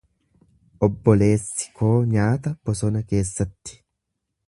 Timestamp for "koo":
1.81-1.93